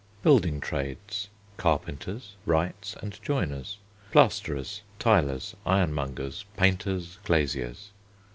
[0.23, 1.27] Building Trades:
[1.57, 3.77] Carpenters, wrights and joiners.
[4.11, 4.81] Plasterers.
[4.97, 5.55] Tilers.
[5.63, 6.43] Ironmongers.
[6.57, 7.19] Painters.
[7.23, 7.91] Glaziers.